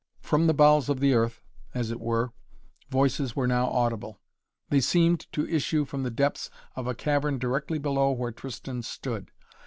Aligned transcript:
From 0.23 0.47
the 0.47 0.53
bowels 0.55 0.89
of 0.89 0.99
the 0.99 1.13
earth, 1.13 1.43
as 1.75 1.91
it 1.91 1.99
were, 1.99 2.33
voices 2.89 3.35
were 3.35 3.45
now 3.45 3.67
audible; 3.69 4.19
they 4.69 4.79
seemed 4.79 5.31
to 5.31 5.47
issue 5.47 5.85
from 5.85 6.01
the 6.01 6.09
depths 6.09 6.49
of 6.75 6.87
a 6.87 6.95
cavern 6.95 7.37
directly 7.37 7.77
below 7.77 8.09
where 8.11 8.31
Tristan 8.31 8.81
stood. 8.81 9.29